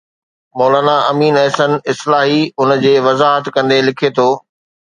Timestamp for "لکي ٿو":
3.89-4.29